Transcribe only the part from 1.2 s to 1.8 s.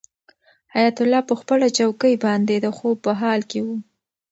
په خپله